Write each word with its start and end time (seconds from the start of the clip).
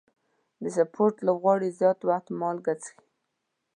د 0.63 0.65
سپورټ 0.75 1.15
لوبغاړي 1.25 1.69
زیات 1.79 1.99
وخت 2.09 2.27
مالګه 2.39 2.73
څښي. 2.81 2.99